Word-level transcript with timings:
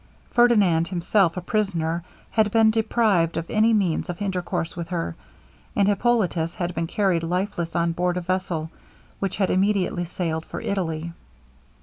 Ferdinand 0.31 0.87
himself 0.87 1.37
a 1.37 1.41
prisoner, 1.41 2.03
had 2.31 2.49
been 2.49 2.71
deprived 2.71 3.37
of 3.37 3.47
any 3.51 3.71
means 3.71 4.09
of 4.09 4.19
intercourse 4.19 4.75
with 4.75 4.87
her, 4.87 5.15
and 5.75 5.87
Hippolitus 5.87 6.55
had 6.55 6.73
been 6.73 6.87
carried 6.87 7.21
lifeless 7.21 7.75
on 7.75 7.91
board 7.91 8.17
a 8.17 8.21
vessel, 8.21 8.71
which 9.19 9.35
had 9.35 9.51
immediately 9.51 10.05
sailed 10.05 10.43
for 10.43 10.59
Italy. 10.59 11.13